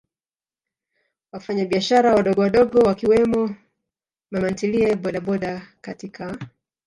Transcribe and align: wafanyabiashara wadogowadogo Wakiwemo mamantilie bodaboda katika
wafanyabiashara 1.31 2.09
wadogowadogo 2.15 2.79
Wakiwemo 2.79 3.55
mamantilie 4.31 4.95
bodaboda 4.95 5.67
katika 5.81 6.37